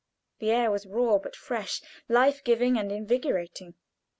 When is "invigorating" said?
2.91-3.75